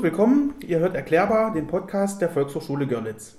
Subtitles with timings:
[0.00, 0.54] und willkommen.
[0.66, 3.36] Ihr hört Erklärbar, den Podcast der Volkshochschule Görlitz.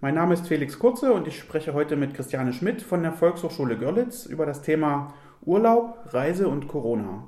[0.00, 3.76] Mein Name ist Felix Kurze und ich spreche heute mit Christiane Schmidt von der Volkshochschule
[3.76, 5.12] Görlitz über das Thema
[5.44, 7.24] Urlaub, Reise und Corona.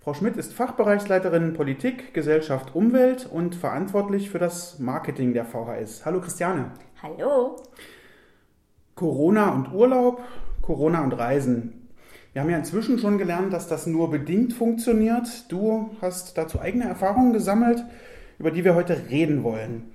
[0.00, 6.06] Frau Schmidt ist Fachbereichsleiterin Politik, Gesellschaft, Umwelt und verantwortlich für das Marketing der VHS.
[6.06, 6.70] Hallo Christiane.
[7.02, 7.56] Hallo.
[8.94, 10.22] Corona und Urlaub,
[10.62, 11.75] Corona und Reisen.
[12.36, 15.50] Wir haben ja inzwischen schon gelernt, dass das nur bedingt funktioniert.
[15.50, 17.82] Du hast dazu eigene Erfahrungen gesammelt,
[18.38, 19.90] über die wir heute reden wollen.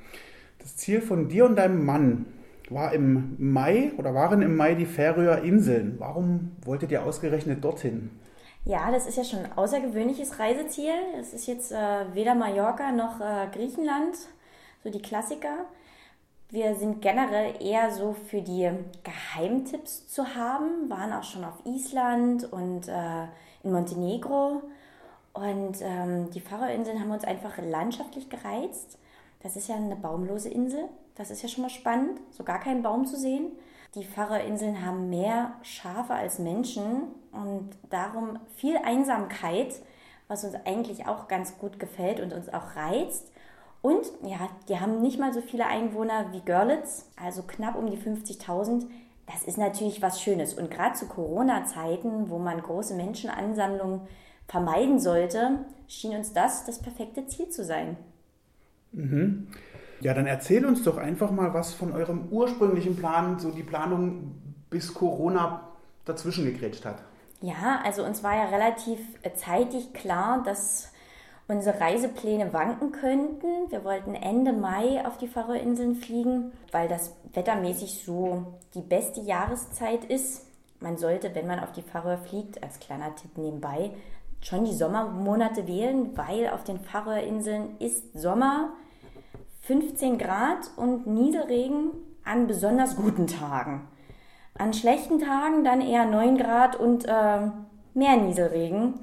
[0.57, 2.25] Das Ziel von dir und deinem Mann
[2.71, 5.97] war im Mai oder waren im Mai die Färöer Inseln.
[5.99, 8.09] Warum wolltet ihr ausgerechnet dorthin?
[8.65, 10.95] Ja, das ist ja schon ein außergewöhnliches Reiseziel.
[11.19, 14.15] Es ist jetzt äh, weder Mallorca noch äh, Griechenland,
[14.83, 15.67] so die Klassiker.
[16.51, 18.69] Wir sind generell eher so für die
[19.03, 23.23] Geheimtipps zu haben, waren auch schon auf Island und äh,
[23.63, 24.61] in Montenegro.
[25.31, 28.97] Und ähm, die Färöerinseln haben uns einfach landschaftlich gereizt.
[29.41, 30.89] Das ist ja eine baumlose Insel.
[31.15, 33.53] Das ist ja schon mal spannend, so gar keinen Baum zu sehen.
[33.95, 39.73] Die Färöerinseln haben mehr Schafe als Menschen und darum viel Einsamkeit,
[40.27, 43.31] was uns eigentlich auch ganz gut gefällt und uns auch reizt.
[43.81, 47.97] Und ja, die haben nicht mal so viele Einwohner wie Görlitz, also knapp um die
[47.97, 48.85] 50.000.
[49.25, 50.53] Das ist natürlich was Schönes.
[50.53, 54.01] Und gerade zu Corona-Zeiten, wo man große Menschenansammlungen
[54.47, 57.97] vermeiden sollte, schien uns das das perfekte Ziel zu sein.
[58.91, 59.47] Mhm.
[60.01, 64.35] Ja, dann erzähl uns doch einfach mal was von eurem ursprünglichen Plan, so die Planung
[64.69, 65.69] bis Corona
[66.05, 67.03] dazwischen gegrätscht hat.
[67.39, 68.99] Ja, also uns war ja relativ
[69.35, 70.91] zeitig klar, dass
[71.51, 73.69] unsere Reisepläne wanken könnten.
[73.69, 80.05] Wir wollten Ende Mai auf die Färöerinseln fliegen, weil das wettermäßig so die beste Jahreszeit
[80.05, 80.45] ist.
[80.79, 83.91] Man sollte, wenn man auf die Färöer fliegt, als kleiner Tipp nebenbei,
[84.41, 88.69] schon die Sommermonate wählen, weil auf den Färöerinseln ist Sommer
[89.61, 91.91] 15 Grad und Nieselregen
[92.23, 93.87] an besonders guten Tagen.
[94.57, 97.41] An schlechten Tagen dann eher 9 Grad und äh,
[97.93, 98.95] mehr Nieselregen.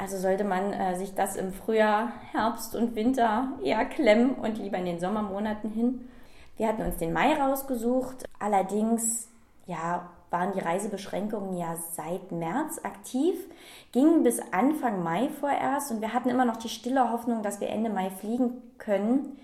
[0.00, 4.78] Also sollte man äh, sich das im Frühjahr, Herbst und Winter eher klemmen und lieber
[4.78, 6.08] in den Sommermonaten hin.
[6.56, 8.24] Wir hatten uns den Mai rausgesucht.
[8.38, 9.28] Allerdings,
[9.66, 13.36] ja, waren die Reisebeschränkungen ja seit März aktiv,
[13.92, 17.68] gingen bis Anfang Mai vorerst und wir hatten immer noch die stille Hoffnung, dass wir
[17.68, 19.36] Ende Mai fliegen können.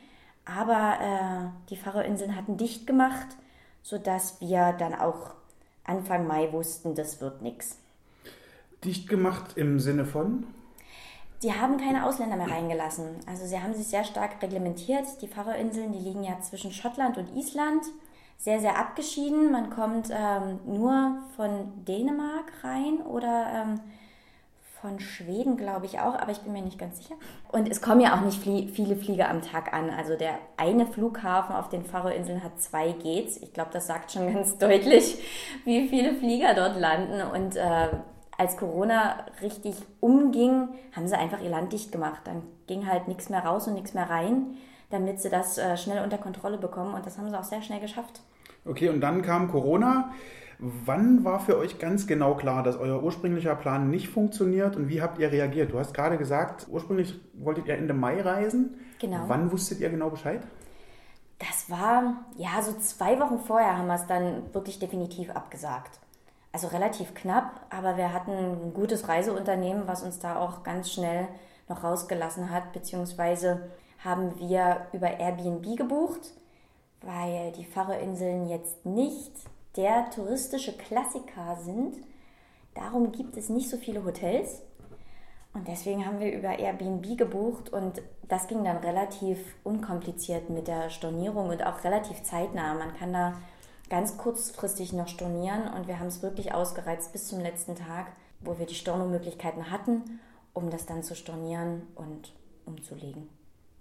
[0.47, 3.27] Aber äh, die Färöerinseln hatten dicht gemacht,
[3.83, 5.35] sodass wir dann auch
[5.85, 7.79] Anfang Mai wussten, das wird nichts.
[8.85, 10.47] Dicht gemacht im Sinne von?
[11.43, 13.17] Die haben keine Ausländer mehr reingelassen.
[13.27, 15.05] Also sie haben sich sehr stark reglementiert.
[15.21, 17.85] Die Färöerinseln, die liegen ja zwischen Schottland und Island.
[18.39, 19.53] Sehr, sehr abgeschieden.
[19.53, 23.81] Man kommt ähm, nur von Dänemark rein oder ähm,
[24.81, 27.15] von Schweden, glaube ich auch, aber ich bin mir nicht ganz sicher.
[27.51, 29.91] Und es kommen ja auch nicht flie viele Flieger am Tag an.
[29.91, 33.39] Also der eine Flughafen auf den Färöerinseln hat zwei Gates.
[33.43, 35.19] Ich glaube, das sagt schon ganz deutlich,
[35.65, 37.23] wie viele Flieger dort landen.
[37.23, 37.89] Und äh,
[38.39, 42.23] als Corona richtig umging, haben sie einfach ihr Land dicht gemacht.
[42.25, 44.57] Dann ging halt nichts mehr raus und nichts mehr rein,
[44.91, 46.95] damit sie das äh, schnell unter Kontrolle bekommen.
[46.95, 48.21] Und das haben sie auch sehr schnell geschafft.
[48.65, 50.13] Okay, und dann kam Corona.
[50.59, 55.03] Wann war für euch ganz genau klar, dass euer ursprünglicher Plan nicht funktioniert und wie
[55.03, 55.71] habt ihr reagiert?
[55.71, 58.81] Du hast gerade gesagt, ursprünglich wolltet ihr Ende Mai reisen.
[58.99, 59.25] Genau.
[59.27, 60.41] Wann wusstet ihr genau Bescheid?
[61.39, 66.01] Das war, ja, so zwei Wochen vorher haben wir es dann wirklich definitiv abgesagt
[66.57, 71.29] also relativ knapp, aber wir hatten ein gutes Reiseunternehmen, was uns da auch ganz schnell
[71.69, 73.69] noch rausgelassen hat, beziehungsweise
[74.03, 76.33] haben wir über Airbnb gebucht,
[77.03, 79.33] weil die Färöerinseln jetzt nicht
[79.77, 81.99] der touristische Klassiker sind.
[82.73, 84.63] Darum gibt es nicht so viele Hotels.
[85.53, 90.89] Und deswegen haben wir über Airbnb gebucht und das ging dann relativ unkompliziert mit der
[90.89, 92.73] Stornierung und auch relativ zeitnah.
[92.73, 93.35] Man kann da
[93.89, 98.07] ganz kurzfristig noch stornieren und wir haben es wirklich ausgereizt bis zum letzten Tag,
[98.41, 100.03] wo wir die Stornomöglichkeiten hatten,
[100.53, 102.33] um das dann zu stornieren und
[102.65, 103.29] umzulegen.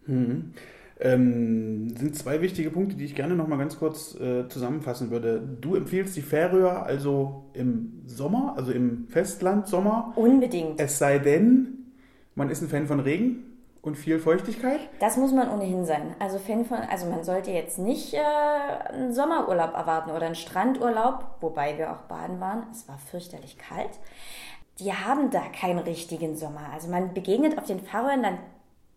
[0.05, 0.53] Hm.
[0.97, 5.41] Ähm, sind zwei wichtige Punkte, die ich gerne noch mal ganz kurz äh, zusammenfassen würde.
[5.59, 10.13] Du empfiehlst die Färöer also im Sommer, also im Festland Sommer.
[10.15, 10.79] Unbedingt.
[10.79, 11.91] Es sei denn,
[12.35, 13.54] man ist ein Fan von Regen.
[13.85, 14.79] Und viel Feuchtigkeit?
[14.99, 16.15] Das muss man ohnehin sein.
[16.17, 18.19] Also, Fan von, also man sollte jetzt nicht äh,
[18.89, 22.63] einen Sommerurlaub erwarten oder einen Strandurlaub, wobei wir auch baden waren.
[22.71, 23.91] Es war fürchterlich kalt.
[24.79, 26.71] Die haben da keinen richtigen Sommer.
[26.73, 28.39] Also man begegnet auf den Färöern dann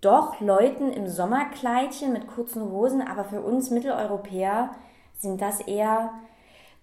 [0.01, 4.71] doch Leuten im Sommerkleidchen mit kurzen Hosen, aber für uns Mitteleuropäer
[5.19, 6.13] sind das eher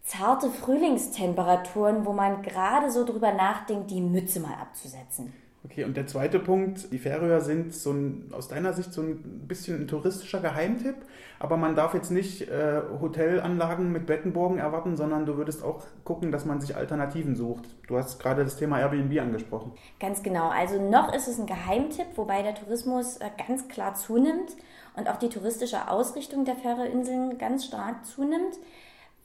[0.03, 5.33] zarte Frühlingstemperaturen, wo man gerade so drüber nachdenkt, die Mütze mal abzusetzen.
[5.65, 9.47] Okay, und der zweite Punkt, die Färöer sind so ein, aus deiner Sicht so ein
[9.47, 10.95] bisschen ein touristischer Geheimtipp,
[11.39, 16.31] aber man darf jetzt nicht äh, Hotelanlagen mit Bettenburgen erwarten, sondern du würdest auch gucken,
[16.31, 17.63] dass man sich Alternativen sucht.
[17.87, 19.71] Du hast gerade das Thema Airbnb angesprochen.
[19.99, 24.55] Ganz genau, also noch ist es ein Geheimtipp, wobei der Tourismus äh, ganz klar zunimmt
[24.95, 28.59] und auch die touristische Ausrichtung der Färöerinseln ganz stark zunimmt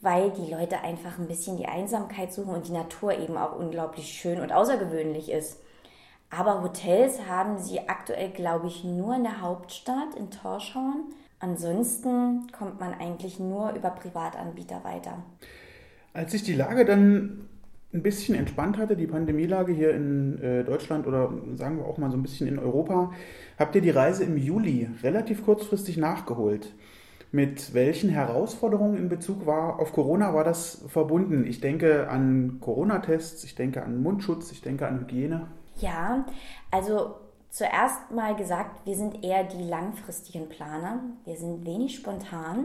[0.03, 4.07] weil die Leute einfach ein bisschen die Einsamkeit suchen und die Natur eben auch unglaublich
[4.07, 5.59] schön und außergewöhnlich ist.
[6.31, 11.05] Aber Hotels haben sie aktuell, glaube ich, nur in der Hauptstadt in Torschorn.
[11.41, 15.23] Ansonsten kommt man eigentlich nur über Privatanbieter weiter.
[16.13, 17.49] Als sich die Lage dann
[17.93, 22.11] ein bisschen entspannt hatte, die Pandemielage hier in äh, Deutschland oder sagen wir auch mal
[22.11, 23.13] so ein bisschen in Europa,
[23.59, 26.73] habt ihr die Reise im Juli relativ kurzfristig nachgeholt.
[27.33, 31.45] Mit welchen Herausforderungen in Bezug war auf Corona war das verbunden?
[31.47, 35.47] Ich denke an Corona-Tests, ich denke an Mundschutz, ich denke an Hygiene.
[35.81, 36.25] Ja,
[36.71, 37.17] also
[37.49, 41.01] zuerst mal gesagt, wir sind eher die langfristigen Planer.
[41.25, 42.65] Wir sind wenig spontan,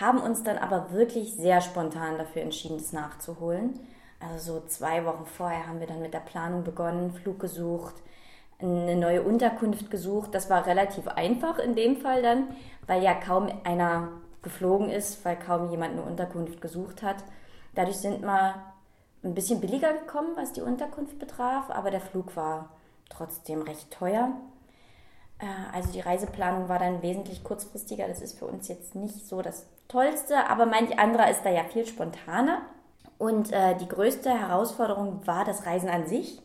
[0.00, 3.80] haben uns dann aber wirklich sehr spontan dafür entschieden, das nachzuholen.
[4.20, 7.94] Also so zwei Wochen vorher haben wir dann mit der Planung begonnen, Flug gesucht,
[8.58, 10.34] eine neue Unterkunft gesucht.
[10.34, 12.48] Das war relativ einfach in dem Fall dann,
[12.86, 14.08] weil ja kaum einer
[14.42, 17.16] geflogen ist, weil kaum jemand eine Unterkunft gesucht hat.
[17.74, 18.54] Dadurch sind wir
[19.26, 22.70] ein bisschen billiger gekommen, was die Unterkunft betraf, aber der Flug war
[23.08, 24.32] trotzdem recht teuer.
[25.38, 28.08] Äh, also die Reiseplanung war dann wesentlich kurzfristiger.
[28.08, 31.64] Das ist für uns jetzt nicht so das Tollste, aber manch anderer ist da ja
[31.64, 32.62] viel spontaner.
[33.18, 36.42] Und äh, die größte Herausforderung war das Reisen an sich,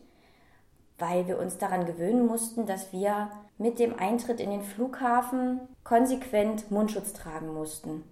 [0.98, 6.70] weil wir uns daran gewöhnen mussten, dass wir mit dem Eintritt in den Flughafen konsequent
[6.70, 8.04] Mundschutz tragen mussten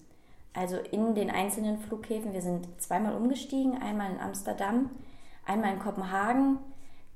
[0.54, 2.32] also in den einzelnen Flughäfen.
[2.32, 4.90] Wir sind zweimal umgestiegen, einmal in Amsterdam,
[5.46, 6.58] einmal in Kopenhagen.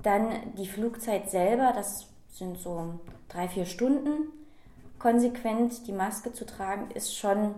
[0.03, 2.99] Dann die Flugzeit selber, das sind so
[3.29, 4.29] drei, vier Stunden.
[4.99, 7.55] Konsequent die Maske zu tragen, ist schon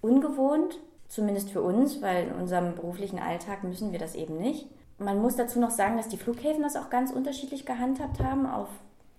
[0.00, 0.78] ungewohnt,
[1.08, 4.68] zumindest für uns, weil in unserem beruflichen Alltag müssen wir das eben nicht.
[4.98, 8.46] Man muss dazu noch sagen, dass die Flughäfen das auch ganz unterschiedlich gehandhabt haben.
[8.46, 8.68] Auf,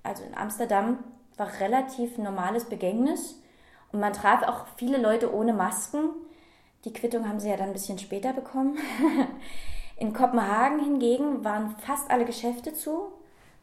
[0.04, 1.00] also in Amsterdam
[1.38, 3.40] war relativ normales Begängnis
[3.92, 6.10] und man traf auch viele Leute ohne Masken.
[6.86, 8.78] Die Quittung haben sie ja dann ein bisschen später bekommen.
[9.98, 13.08] In Kopenhagen hingegen waren fast alle Geschäfte zu.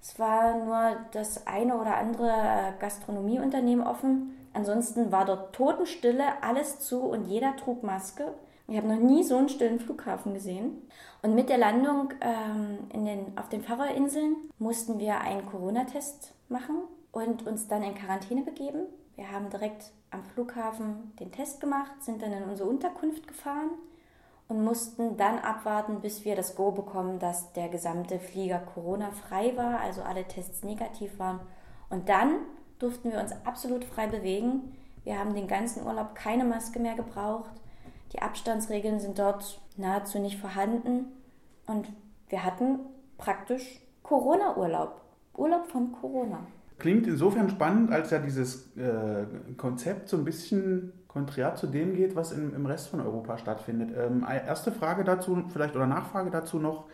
[0.03, 4.37] Es war nur das eine oder andere äh, Gastronomieunternehmen offen.
[4.53, 8.35] Ansonsten war dort Totenstille, alles zu und jeder trug Maske.
[8.67, 10.82] Ich habe noch nie so einen stillen Flughafen gesehen.
[11.23, 16.82] Und mit der Landung ähm, den, auf den Färöerinseln mussten wir einen Corona-Test machen
[17.12, 18.87] und uns dann in Quarantäne begeben.
[19.17, 23.71] Wir haben direkt am Flughafen den Test gemacht, sind dann in unsere Unterkunft gefahren
[24.49, 29.81] und mussten dann abwarten, bis wir das Go bekommen, dass der gesamte Flieger Corona-frei war,
[29.81, 31.41] also alle Tests negativ waren.
[31.91, 32.41] Und dann
[32.79, 34.77] durften wir uns absolut frei bewegen.
[35.05, 37.51] Wir haben den ganzen Urlaub keine Maske mehr gebraucht.
[38.13, 41.07] Die Abstandsregeln sind dort nahezu nicht vorhanden.
[41.67, 41.89] Und
[42.29, 42.81] wir hatten
[43.17, 45.01] praktisch Corona-Urlaub.
[45.37, 46.47] Urlaub von Corona.
[46.79, 49.26] Klingt insofern spannend, als ja dieses äh,
[49.56, 53.97] Konzept so ein bisschen konträr zu dem geht, was im, im Rest von Europa stattfindet.
[53.97, 56.87] Ähm, erste Frage dazu, vielleicht oder Nachfrage dazu noch.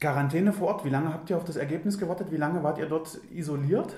[0.00, 2.30] Quarantäne vor Ort, wie lange habt ihr auf das Ergebnis gewartet?
[2.30, 3.94] Wie lange wart ihr dort isoliert?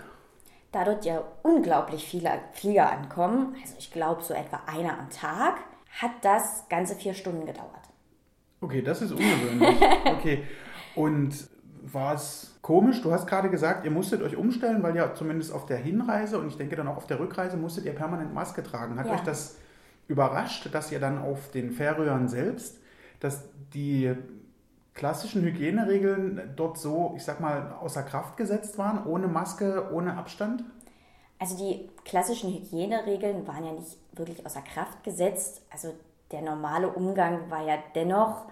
[0.72, 5.58] Da dort ja unglaublich viele Flieger ankommen, also ich glaube so etwa einer am Tag,
[6.00, 7.68] hat das ganze vier Stunden gedauert.
[8.60, 9.80] Okay, das ist ungewöhnlich.
[10.04, 10.44] Okay.
[10.94, 11.48] Und
[11.82, 13.02] war es komisch.
[13.02, 16.48] Du hast gerade gesagt, ihr musstet euch umstellen, weil ja zumindest auf der Hinreise und
[16.48, 18.98] ich denke dann auch auf der Rückreise musstet ihr permanent Maske tragen.
[18.98, 19.14] Hat ja.
[19.14, 19.58] euch das
[20.08, 22.80] überrascht, dass ihr dann auf den Färöern selbst,
[23.20, 24.14] dass die
[24.94, 30.64] klassischen Hygieneregeln dort so, ich sag mal, außer Kraft gesetzt waren, ohne Maske, ohne Abstand?
[31.38, 35.62] Also die klassischen Hygieneregeln waren ja nicht wirklich außer Kraft gesetzt.
[35.70, 35.94] Also
[36.30, 38.46] der normale Umgang war ja dennoch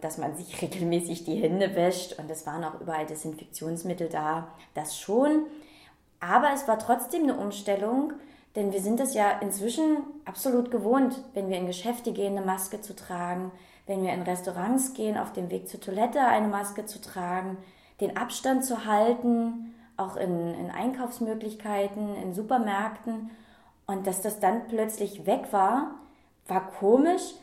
[0.00, 4.98] dass man sich regelmäßig die Hände wäscht und es waren auch überall Desinfektionsmittel da, das
[4.98, 5.46] schon.
[6.20, 8.12] Aber es war trotzdem eine Umstellung,
[8.56, 12.80] denn wir sind es ja inzwischen absolut gewohnt, wenn wir in Geschäfte gehen, eine Maske
[12.80, 13.52] zu tragen,
[13.86, 17.56] wenn wir in Restaurants gehen, auf dem Weg zur Toilette eine Maske zu tragen,
[18.00, 23.30] den Abstand zu halten, auch in, in Einkaufsmöglichkeiten, in Supermärkten.
[23.86, 25.94] Und dass das dann plötzlich weg war,
[26.46, 27.34] war komisch,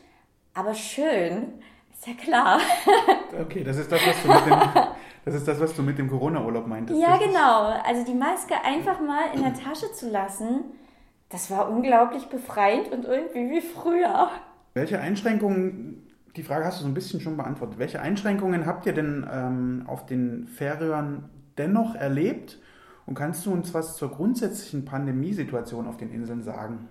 [0.54, 1.62] aber schön,
[1.98, 2.60] ist ja klar.
[3.40, 4.82] okay, das ist das, was du mit dem,
[5.24, 7.00] das ist das, was du mit dem Corona-Urlaub meintest.
[7.00, 7.80] Ja, genau.
[7.84, 10.64] Also die Maske einfach mal in der Tasche zu lassen,
[11.28, 14.30] das war unglaublich befreiend und irgendwie wie früher.
[14.74, 18.94] Welche Einschränkungen, die Frage hast du so ein bisschen schon beantwortet, welche Einschränkungen habt ihr
[18.94, 21.28] denn ähm, auf den Färöern
[21.58, 22.58] dennoch erlebt?
[23.06, 26.88] Und kannst du uns was zur grundsätzlichen Pandemiesituation auf den Inseln sagen?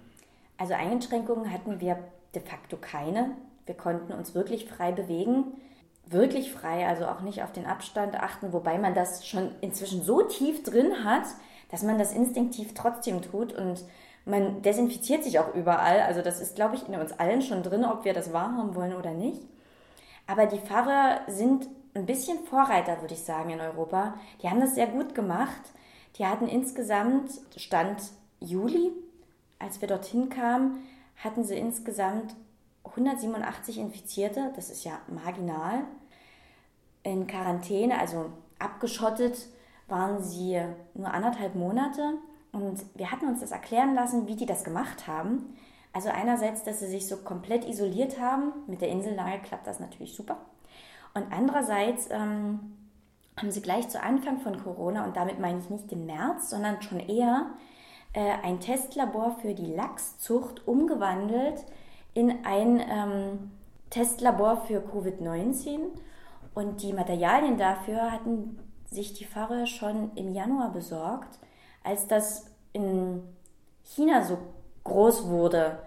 [0.58, 2.00] Also Einschränkungen hatten wir
[2.34, 3.36] de facto keine.
[3.68, 5.54] Wir konnten uns wirklich frei bewegen.
[6.06, 10.24] Wirklich frei, also auch nicht auf den Abstand achten, wobei man das schon inzwischen so
[10.24, 11.26] tief drin hat,
[11.70, 13.84] dass man das instinktiv trotzdem tut und
[14.24, 16.02] man desinfiziert sich auch überall.
[16.02, 18.96] Also das ist, glaube ich, in uns allen schon drin, ob wir das wahrhaben wollen
[18.96, 19.42] oder nicht.
[20.28, 24.14] Aber die Pfarrer sind ein bisschen Vorreiter, würde ich sagen, in Europa.
[24.42, 25.62] Die haben das sehr gut gemacht.
[26.18, 28.02] Die hatten insgesamt, Stand
[28.40, 28.92] Juli,
[29.60, 30.84] als wir dorthin kamen,
[31.18, 32.36] hatten sie insgesamt
[32.89, 34.51] 187 Infizierte.
[34.56, 35.84] Das ist ja marginal.
[37.03, 39.48] In Quarantäne, also abgeschottet,
[39.88, 40.62] waren sie
[40.94, 42.13] nur anderthalb Monate.
[42.51, 45.56] Und wir hatten uns das erklären lassen, wie die das gemacht haben.
[45.94, 48.51] Also einerseits, dass sie sich so komplett isoliert haben.
[48.67, 50.38] Mit der Insellage klappt das natürlich super.
[51.13, 52.77] Und andererseits ähm,
[53.38, 56.82] haben sie gleich zu Anfang von Corona, und damit meine ich nicht den März, sondern
[56.82, 57.48] schon eher
[58.13, 61.63] äh, ein Testlabor für die Lachszucht umgewandelt
[62.18, 63.52] in ein ähm,
[63.92, 65.82] Testlabor für Covid-19.
[66.56, 68.58] Und die Materialien dafür hatten
[68.90, 71.38] sich die Pfarrer schon im Januar besorgt,
[71.84, 73.22] als das in
[73.84, 74.40] China so
[74.84, 75.78] groß wurde,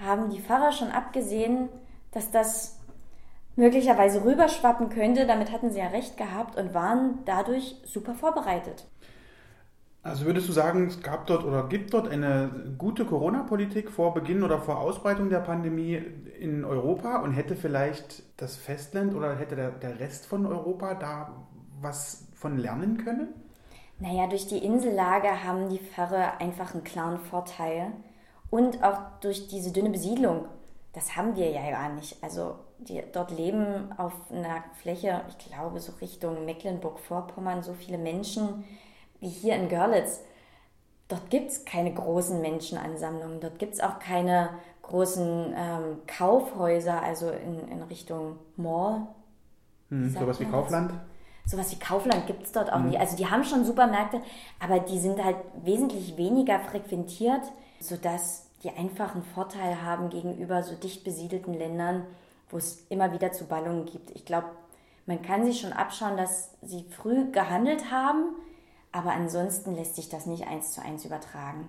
[0.00, 1.68] haben die Pfarrer schon abgesehen,
[2.12, 2.78] dass das
[3.54, 5.26] möglicherweise rüberschwappen könnte.
[5.26, 8.86] Damit hatten sie ja recht gehabt und waren dadurch super vorbereitet.
[10.04, 14.42] Also würdest du sagen, es gab dort oder gibt dort eine gute Corona-Politik vor Beginn
[14.42, 15.94] oder vor Ausbreitung der Pandemie
[16.40, 21.46] in Europa und hätte vielleicht das Festland oder hätte der, der Rest von Europa da
[21.80, 23.28] was von lernen können?
[24.00, 27.92] Naja, durch die Insellage haben die Pfarrer einfach einen klaren Vorteil
[28.50, 30.46] und auch durch diese dünne Besiedlung.
[30.94, 32.16] Das haben wir ja gar nicht.
[32.24, 38.64] Also die dort leben auf einer Fläche, ich glaube so Richtung Mecklenburg-Vorpommern, so viele Menschen
[39.22, 40.20] wie hier in Görlitz.
[41.08, 44.50] Dort gibt es keine großen Menschenansammlungen, dort gibt es auch keine
[44.82, 49.06] großen ähm, Kaufhäuser, also in, in Richtung Mall.
[49.88, 50.92] Hm, sowas wie Kaufland?
[51.46, 52.88] Sowas wie Kaufland gibt es dort auch hm.
[52.88, 53.00] nicht.
[53.00, 54.20] Also die haben schon Supermärkte,
[54.58, 57.42] aber die sind halt wesentlich weniger frequentiert,
[57.80, 62.06] sodass die einfach einen Vorteil haben gegenüber so dicht besiedelten Ländern,
[62.50, 64.10] wo es immer wieder zu Ballungen gibt.
[64.10, 64.46] Ich glaube,
[65.06, 68.36] man kann sich schon abschauen, dass sie früh gehandelt haben,
[68.92, 71.68] aber ansonsten lässt sich das nicht eins zu eins übertragen.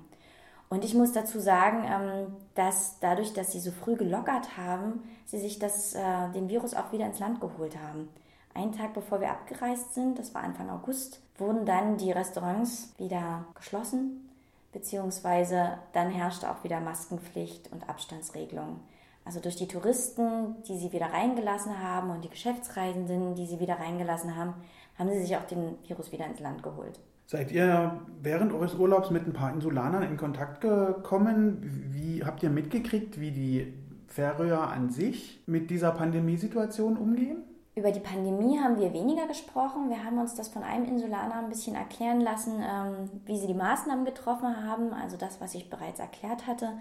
[0.69, 5.39] Und ich muss dazu sagen, ähm, dass dadurch, dass sie so früh gelockert haben, sie
[5.39, 8.09] sich das, äh, den Virus auch wieder ins Land geholt haben.
[8.53, 13.45] Einen Tag bevor wir abgereist sind, das war Anfang August, wurden dann die Restaurants wieder
[13.55, 14.29] geschlossen,
[14.71, 18.79] beziehungsweise dann herrschte auch wieder Maskenpflicht und Abstandsregelungen.
[19.25, 23.79] Also durch die Touristen, die sie wieder reingelassen haben und die Geschäftsreisenden, die sie wieder
[23.79, 24.53] reingelassen haben,
[24.97, 26.99] haben sie sich auch den Virus wieder ins Land geholt.
[27.25, 31.59] Seid ihr während eures Urlaubs mit ein paar Insulanern in Kontakt gekommen?
[31.91, 33.73] Wie habt ihr mitgekriegt, wie die
[34.07, 37.43] Färöer an sich mit dieser Pandemiesituation umgehen?
[37.75, 39.89] Über die Pandemie haben wir weniger gesprochen.
[39.89, 43.55] Wir haben uns das von einem Insulaner ein bisschen erklären lassen, ähm, wie sie die
[43.55, 46.73] Maßnahmen getroffen haben, also das, was ich bereits erklärt hatte.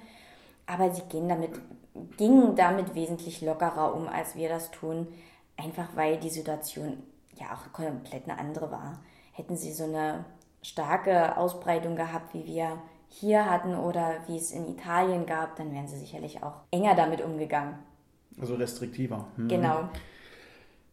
[0.67, 1.53] Aber sie gehen damit,
[2.19, 5.07] gingen damit wesentlich lockerer um, als wir das tun,
[5.57, 7.03] einfach weil die Situation
[7.37, 8.99] ja auch komplett eine andere war.
[9.33, 10.25] Hätten sie so eine
[10.63, 15.87] starke Ausbreitung gehabt, wie wir hier hatten oder wie es in Italien gab, dann wären
[15.87, 17.75] sie sicherlich auch enger damit umgegangen.
[18.41, 19.27] Also restriktiver.
[19.37, 19.49] Hm.
[19.49, 19.89] Genau.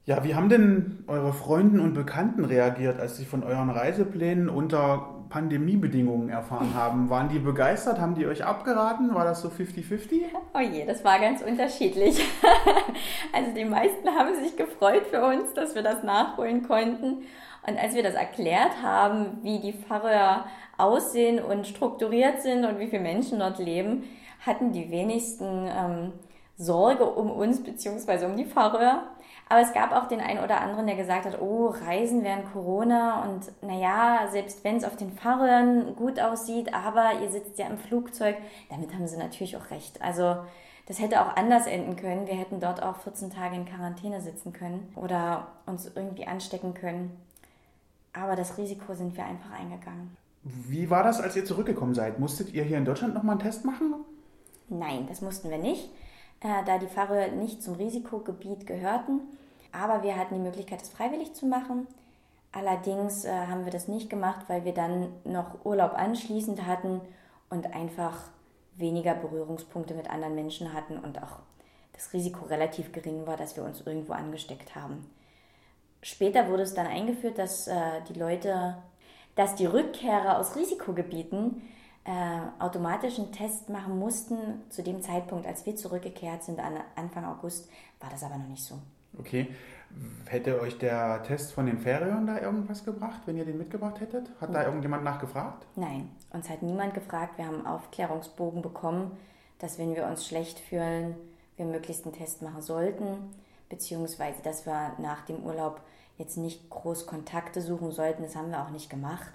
[0.05, 5.23] Ja, wie haben denn eure Freunde und Bekannten reagiert, als sie von euren Reiseplänen unter
[5.29, 7.09] Pandemiebedingungen erfahren haben?
[7.09, 7.99] Waren die begeistert?
[7.99, 9.13] Haben die euch abgeraten?
[9.13, 10.23] War das so 50-50?
[10.53, 12.19] Oh je, das war ganz unterschiedlich.
[13.33, 17.23] also die meisten haben sich gefreut für uns, dass wir das nachholen konnten.
[17.67, 20.45] Und als wir das erklärt haben, wie die Pfarrer
[20.77, 24.03] aussehen und strukturiert sind und wie viele Menschen dort leben,
[24.45, 26.13] hatten die wenigsten ähm,
[26.57, 28.25] Sorge um uns bzw.
[28.25, 29.03] um die Pfarrer.
[29.49, 33.23] Aber es gab auch den einen oder anderen, der gesagt hat, oh, Reisen während Corona
[33.23, 37.79] und naja, selbst wenn es auf den Fahrern gut aussieht, aber ihr sitzt ja im
[37.79, 38.37] Flugzeug,
[38.69, 40.01] damit haben sie natürlich auch recht.
[40.03, 40.37] Also
[40.87, 42.27] das hätte auch anders enden können.
[42.27, 47.19] Wir hätten dort auch 14 Tage in Quarantäne sitzen können oder uns irgendwie anstecken können.
[48.13, 50.17] Aber das Risiko sind wir einfach eingegangen.
[50.43, 52.19] Wie war das, als ihr zurückgekommen seid?
[52.19, 53.95] Musstet ihr hier in Deutschland nochmal einen Test machen?
[54.69, 55.89] Nein, das mussten wir nicht,
[56.41, 59.21] äh, da die Pfarre nicht zum Risikogebiet gehörten.
[59.71, 61.87] Aber wir hatten die Möglichkeit, das freiwillig zu machen.
[62.51, 67.01] Allerdings äh, haben wir das nicht gemacht, weil wir dann noch Urlaub anschließend hatten
[67.49, 68.15] und einfach
[68.75, 71.39] weniger Berührungspunkte mit anderen Menschen hatten und auch
[71.93, 75.05] das Risiko relativ gering war, dass wir uns irgendwo angesteckt haben.
[76.01, 78.77] Später wurde es dann eingeführt, dass äh, die Leute,
[79.35, 81.61] dass die Rückkehrer aus Risikogebieten
[82.05, 84.37] äh, automatischen Test machen mussten.
[84.69, 88.63] Zu dem Zeitpunkt, als wir zurückgekehrt sind, an Anfang August, war das aber noch nicht
[88.63, 88.79] so.
[89.17, 89.47] Okay.
[90.27, 94.29] Hätte euch der Test von den Ferion da irgendwas gebracht, wenn ihr den mitgebracht hättet?
[94.39, 95.65] Hat da irgendjemand nachgefragt?
[95.75, 97.37] Nein, uns hat niemand gefragt.
[97.37, 99.17] Wir haben einen Aufklärungsbogen bekommen,
[99.57, 101.15] dass wenn wir uns schlecht fühlen,
[101.57, 103.17] wir möglichst einen Test machen sollten,
[103.69, 105.81] beziehungsweise dass wir nach dem Urlaub
[106.17, 108.23] jetzt nicht groß Kontakte suchen sollten.
[108.23, 109.31] Das haben wir auch nicht gemacht.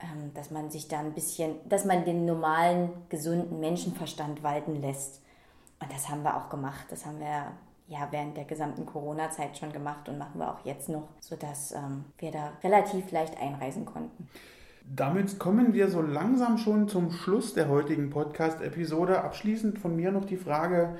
[0.00, 5.22] Ähm, dass man sich da ein bisschen, dass man den normalen, gesunden Menschenverstand walten lässt.
[5.80, 6.86] Und das haben wir auch gemacht.
[6.90, 7.52] Das haben wir
[7.86, 12.06] ja während der gesamten Corona-Zeit schon gemacht und machen wir auch jetzt noch, sodass ähm,
[12.18, 14.28] wir da relativ leicht einreisen konnten.
[14.84, 19.22] Damit kommen wir so langsam schon zum Schluss der heutigen Podcast-Episode.
[19.22, 20.98] Abschließend von mir noch die Frage,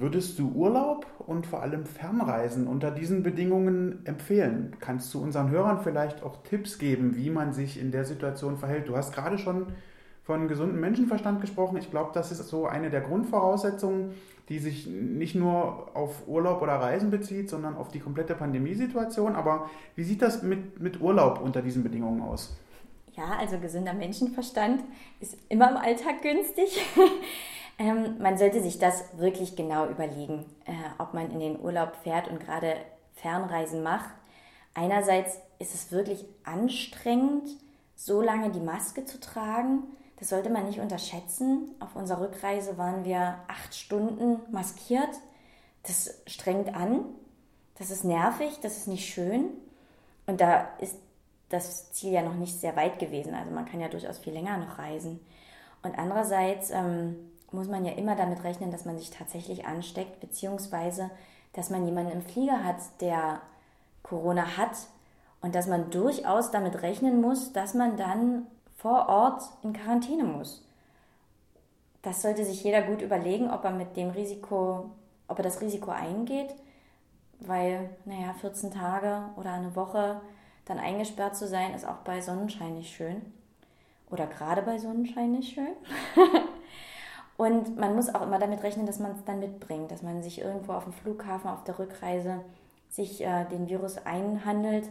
[0.00, 4.74] Würdest du Urlaub und vor allem Fernreisen unter diesen Bedingungen empfehlen?
[4.80, 8.88] Kannst du unseren Hörern vielleicht auch Tipps geben, wie man sich in der Situation verhält?
[8.88, 9.66] Du hast gerade schon
[10.22, 11.76] von gesundem Menschenverstand gesprochen.
[11.76, 14.14] Ich glaube, das ist so eine der Grundvoraussetzungen,
[14.48, 19.36] die sich nicht nur auf Urlaub oder Reisen bezieht, sondern auf die komplette Pandemiesituation.
[19.36, 22.56] Aber wie sieht das mit, mit Urlaub unter diesen Bedingungen aus?
[23.12, 24.82] Ja, also gesunder Menschenverstand
[25.20, 26.80] ist immer im Alltag günstig.
[27.80, 32.28] Ähm, man sollte sich das wirklich genau überlegen, äh, ob man in den Urlaub fährt
[32.28, 32.76] und gerade
[33.14, 34.10] Fernreisen macht.
[34.74, 37.48] Einerseits ist es wirklich anstrengend,
[37.96, 39.84] so lange die Maske zu tragen.
[40.18, 41.74] Das sollte man nicht unterschätzen.
[41.80, 45.18] Auf unserer Rückreise waren wir acht Stunden maskiert.
[45.84, 47.06] Das strengt an.
[47.78, 49.44] Das ist nervig, das ist nicht schön.
[50.26, 50.98] Und da ist
[51.48, 53.32] das Ziel ja noch nicht sehr weit gewesen.
[53.34, 55.18] Also man kann ja durchaus viel länger noch reisen.
[55.82, 61.10] Und andererseits ähm, muss man ja immer damit rechnen, dass man sich tatsächlich ansteckt, beziehungsweise
[61.52, 63.40] dass man jemanden im Flieger hat, der
[64.02, 64.76] Corona hat
[65.42, 70.66] und dass man durchaus damit rechnen muss, dass man dann vor Ort in Quarantäne muss.
[72.02, 74.90] Das sollte sich jeder gut überlegen, ob er mit dem Risiko,
[75.28, 76.54] ob er das Risiko eingeht,
[77.40, 80.20] weil, naja, 14 Tage oder eine Woche
[80.64, 83.20] dann eingesperrt zu sein, ist auch bei Sonnenschein nicht schön.
[84.10, 85.76] Oder gerade bei Sonnenschein nicht schön.
[87.40, 90.42] Und man muss auch immer damit rechnen, dass man es dann mitbringt, dass man sich
[90.42, 92.42] irgendwo auf dem Flughafen auf der Rückreise
[92.90, 94.86] sich äh, den Virus einhandelt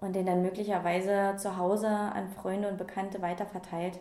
[0.00, 4.00] und den dann möglicherweise zu Hause an Freunde und Bekannte weiterverteilt.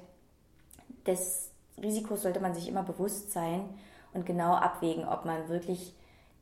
[1.06, 3.64] Des Risikos sollte man sich immer bewusst sein
[4.16, 5.94] und genau abwägen, ob man wirklich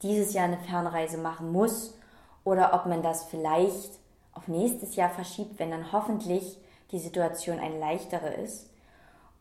[0.03, 1.97] dieses Jahr eine Fernreise machen muss
[2.45, 3.99] oder ob man das vielleicht
[4.31, 6.57] auf nächstes Jahr verschiebt, wenn dann hoffentlich
[6.91, 8.70] die Situation eine leichtere ist.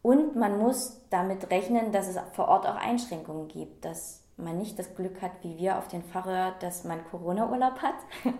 [0.02, 4.78] Und man muss damit rechnen, dass es vor Ort auch Einschränkungen gibt, dass man nicht
[4.78, 7.94] das Glück hat, wie wir auf den Fahrer, dass man Corona-Urlaub hat,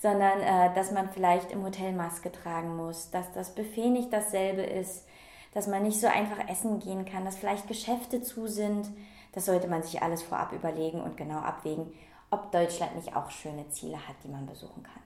[0.00, 4.62] sondern äh, dass man vielleicht im Hotel Maske tragen muss, dass das Buffet nicht dasselbe
[4.62, 5.06] ist,
[5.52, 8.88] dass man nicht so einfach essen gehen kann, dass vielleicht Geschäfte zu sind.
[9.32, 11.92] Das sollte man sich alles vorab überlegen und genau abwägen,
[12.30, 15.02] ob Deutschland nicht auch schöne Ziele hat, die man besuchen kann.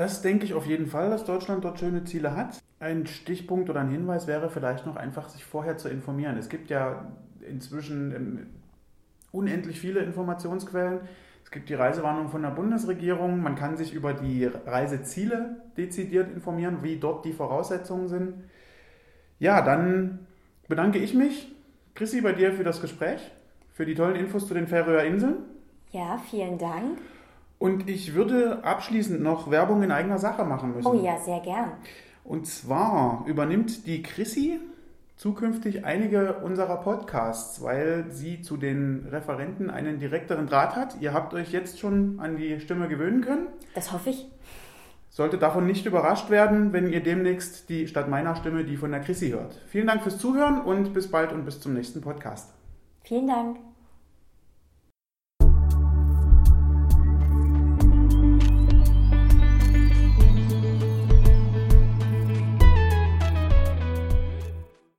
[0.00, 2.58] Das denke ich auf jeden Fall, dass Deutschland dort schöne Ziele hat.
[2.78, 6.38] Ein Stichpunkt oder ein Hinweis wäre vielleicht noch einfach, sich vorher zu informieren.
[6.38, 7.04] Es gibt ja
[7.46, 8.46] inzwischen ähm,
[9.30, 11.00] unendlich viele Informationsquellen.
[11.44, 13.42] Es gibt die Reisewarnung von der Bundesregierung.
[13.42, 18.44] Man kann sich über die Reiseziele dezidiert informieren, wie dort die Voraussetzungen sind.
[19.38, 20.20] Ja, dann
[20.66, 21.54] bedanke ich mich,
[21.94, 23.20] Chrissy, bei dir für das Gespräch,
[23.74, 25.40] für die tollen Infos zu den Färöer Inseln.
[25.90, 26.96] Ja, vielen Dank.
[27.60, 30.88] Und ich würde abschließend noch Werbung in eigener Sache machen müssen.
[30.88, 31.72] Oh ja, sehr gern.
[32.24, 34.58] Und zwar übernimmt die Chrissy
[35.16, 40.96] zukünftig einige unserer Podcasts, weil sie zu den Referenten einen direkteren Draht hat.
[41.02, 43.48] Ihr habt euch jetzt schon an die Stimme gewöhnen können.
[43.74, 44.26] Das hoffe ich.
[45.10, 49.00] Sollte davon nicht überrascht werden, wenn ihr demnächst die statt meiner Stimme die von der
[49.00, 49.60] Chrissy hört.
[49.68, 52.54] Vielen Dank fürs Zuhören und bis bald und bis zum nächsten Podcast.
[53.02, 53.58] Vielen Dank.